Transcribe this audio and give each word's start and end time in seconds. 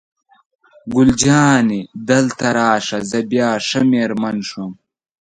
ګل 0.93 1.09
جانې: 1.21 1.81
دلته 2.09 2.45
راشه، 2.57 2.97
زه 3.09 3.19
بیا 3.31 3.49
ښه 3.67 3.81
مېرمن 3.91 4.37
شوم. 4.49 4.71